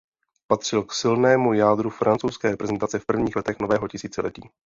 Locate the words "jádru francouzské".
1.53-2.51